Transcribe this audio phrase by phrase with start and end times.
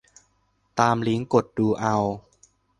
[0.79, 1.95] ตามลิงก์ กดดูเอา